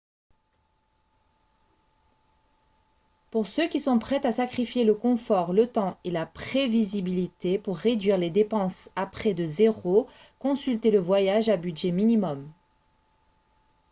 pour 3.29 3.45
ceux 3.45 3.67
qui 3.67 3.79
sont 3.79 3.99
prêts 3.99 4.25
à 4.25 4.31
sacrifier 4.31 4.83
le 4.83 4.95
confort 4.95 5.53
le 5.53 5.67
temps 5.71 5.95
et 6.03 6.09
la 6.09 6.25
prévisibilité 6.25 7.59
pour 7.59 7.77
réduire 7.77 8.17
les 8.17 8.31
dépenses 8.31 8.89
à 8.95 9.05
près 9.05 9.35
de 9.35 9.45
zéro 9.45 10.07
consultez 10.39 10.89
le 10.89 10.97
voyage 10.97 11.49
à 11.49 11.55
budget 11.55 11.91
minimum 11.91 12.51